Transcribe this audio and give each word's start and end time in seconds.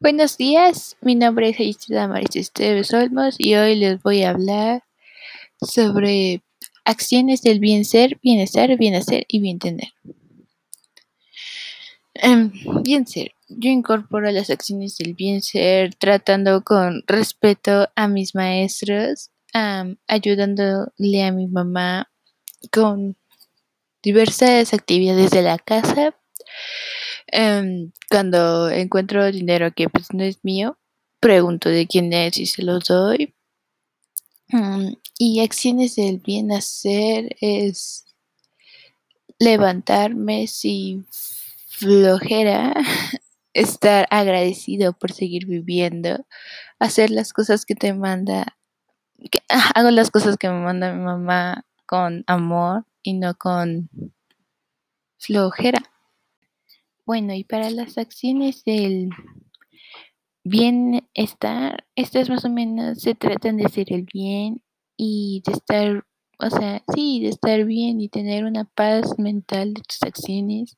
Buenos 0.00 0.36
días, 0.36 0.96
mi 1.00 1.16
nombre 1.16 1.48
es 1.48 1.58
Aisida 1.58 2.06
Maris 2.06 2.36
Esteves 2.36 2.94
Olmos 2.94 3.34
y 3.36 3.56
hoy 3.56 3.74
les 3.74 4.00
voy 4.00 4.22
a 4.22 4.30
hablar 4.30 4.84
sobre 5.60 6.40
acciones 6.84 7.42
del 7.42 7.58
bien 7.58 7.84
ser, 7.84 8.16
bienestar, 8.22 8.78
bien 8.78 8.94
hacer 8.94 9.24
y 9.26 9.40
bien 9.40 9.58
tener. 9.58 9.88
Em, 12.14 12.52
bien 12.84 13.08
ser. 13.08 13.32
Yo 13.48 13.70
incorporo 13.70 14.30
las 14.30 14.50
acciones 14.50 14.96
del 14.98 15.14
bien 15.14 15.42
ser 15.42 15.96
tratando 15.96 16.62
con 16.62 17.02
respeto 17.08 17.88
a 17.96 18.06
mis 18.06 18.36
maestros, 18.36 19.32
ayudándole 20.06 21.24
a 21.24 21.32
mi 21.32 21.48
mamá 21.48 22.08
con 22.70 23.16
diversas 24.00 24.72
actividades 24.72 25.32
de 25.32 25.42
la 25.42 25.58
casa 25.58 26.14
Em, 27.30 27.92
cuando 28.10 28.70
encuentro 28.70 29.30
dinero 29.30 29.72
que 29.74 29.88
pues 29.88 30.12
no 30.14 30.24
es 30.24 30.42
mío, 30.44 30.78
pregunto 31.20 31.68
de 31.68 31.86
quién 31.86 32.12
es 32.12 32.38
y 32.38 32.46
se 32.46 32.62
lo 32.62 32.78
doy. 32.78 33.34
Mm, 34.50 34.94
y 35.18 35.40
acciones 35.40 35.96
del 35.96 36.18
bien 36.18 36.52
hacer 36.52 37.36
es 37.40 38.06
levantarme 39.38 40.46
sin 40.46 41.06
flojera, 41.66 42.72
estar 43.52 44.06
agradecido 44.10 44.94
por 44.94 45.12
seguir 45.12 45.46
viviendo, 45.46 46.26
hacer 46.78 47.10
las 47.10 47.32
cosas 47.32 47.66
que 47.66 47.74
te 47.74 47.92
manda, 47.92 48.56
que, 49.30 49.40
hago 49.74 49.90
las 49.90 50.10
cosas 50.10 50.36
que 50.38 50.48
me 50.48 50.60
manda 50.60 50.92
mi 50.92 51.02
mamá 51.04 51.66
con 51.86 52.24
amor 52.26 52.86
y 53.02 53.14
no 53.14 53.34
con 53.34 53.90
flojera. 55.18 55.82
Bueno, 57.08 57.32
y 57.32 57.42
para 57.42 57.70
las 57.70 57.96
acciones 57.96 58.64
del 58.64 59.08
bienestar, 60.44 61.86
estas 61.96 62.28
más 62.28 62.44
o 62.44 62.50
menos 62.50 63.00
se 63.00 63.14
tratan 63.14 63.56
de 63.56 63.64
hacer 63.64 63.90
el 63.94 64.02
bien 64.02 64.62
y 64.94 65.42
de 65.46 65.52
estar, 65.52 66.04
o 66.38 66.50
sea, 66.50 66.82
sí, 66.94 67.20
de 67.22 67.30
estar 67.30 67.64
bien 67.64 68.02
y 68.02 68.10
tener 68.10 68.44
una 68.44 68.64
paz 68.66 69.18
mental 69.18 69.72
de 69.72 69.80
tus 69.80 70.02
acciones 70.02 70.76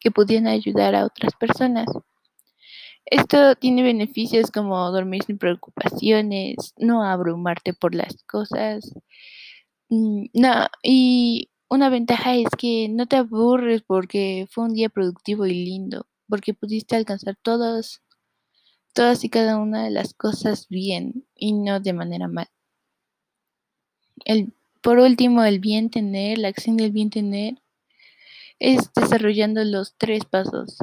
que 0.00 0.10
pudieran 0.10 0.46
ayudar 0.46 0.94
a 0.94 1.04
otras 1.04 1.34
personas. 1.38 1.84
Esto 3.04 3.54
tiene 3.56 3.82
beneficios 3.82 4.50
como 4.50 4.90
dormir 4.90 5.24
sin 5.24 5.36
preocupaciones, 5.36 6.72
no 6.78 7.02
abrumarte 7.02 7.74
por 7.74 7.94
las 7.94 8.16
cosas, 8.24 8.94
mm, 9.90 10.26
no, 10.34 10.68
y 10.82 11.50
una 11.68 11.88
ventaja 11.88 12.34
es 12.34 12.48
que 12.56 12.88
no 12.88 13.06
te 13.06 13.16
aburres 13.16 13.82
porque 13.82 14.46
fue 14.50 14.64
un 14.64 14.74
día 14.74 14.88
productivo 14.88 15.46
y 15.46 15.52
lindo, 15.52 16.06
porque 16.28 16.54
pudiste 16.54 16.96
alcanzar 16.96 17.36
todas, 17.42 18.02
todas 18.92 19.24
y 19.24 19.28
cada 19.28 19.58
una 19.58 19.84
de 19.84 19.90
las 19.90 20.14
cosas 20.14 20.68
bien 20.68 21.26
y 21.34 21.52
no 21.52 21.80
de 21.80 21.92
manera 21.92 22.28
mal. 22.28 22.48
El, 24.24 24.52
por 24.80 24.98
último, 24.98 25.44
el 25.44 25.58
bien 25.58 25.90
tener, 25.90 26.38
la 26.38 26.48
acción 26.48 26.76
del 26.76 26.92
bien 26.92 27.10
tener, 27.10 27.60
es 28.58 28.90
desarrollando 28.94 29.62
los 29.64 29.96
tres 29.98 30.24
pasos. 30.24 30.78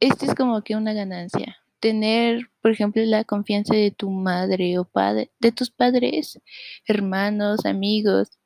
Este 0.00 0.26
es 0.26 0.34
como 0.34 0.62
que 0.62 0.76
una 0.76 0.92
ganancia. 0.92 1.58
Tener, 1.78 2.50
por 2.62 2.72
ejemplo, 2.72 3.02
la 3.04 3.24
confianza 3.24 3.74
de 3.74 3.90
tu 3.90 4.10
madre 4.10 4.78
o 4.78 4.84
padre, 4.84 5.30
de 5.38 5.52
tus 5.52 5.70
padres, 5.70 6.40
hermanos, 6.86 7.66
amigos, 7.66 8.38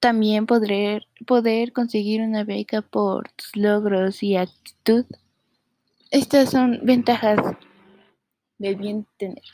también 0.00 0.46
poder, 0.46 1.06
poder 1.26 1.72
conseguir 1.72 2.22
una 2.22 2.42
beca 2.44 2.82
por 2.82 3.30
tus 3.32 3.54
logros 3.54 4.22
y 4.22 4.36
actitud. 4.36 5.04
Estas 6.10 6.50
son 6.50 6.80
ventajas 6.82 7.38
del 8.58 8.76
bien 8.76 9.06
tener. 9.18 9.44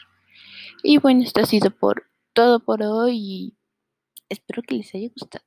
Y 0.82 0.98
bueno, 0.98 1.22
esto 1.22 1.40
ha 1.40 1.46
sido 1.46 1.70
por 1.70 2.04
todo 2.32 2.60
por 2.60 2.82
hoy 2.82 3.16
y 3.16 3.54
espero 4.28 4.62
que 4.62 4.76
les 4.76 4.94
haya 4.94 5.08
gustado. 5.08 5.44